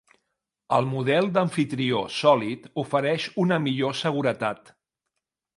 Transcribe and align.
El 0.77 0.87
model 0.93 1.27
d'amfitrió 1.35 2.01
sòlid 2.15 2.65
ofereix 2.85 3.29
una 3.47 3.63
millor 3.67 3.97
seguretat. 4.03 4.77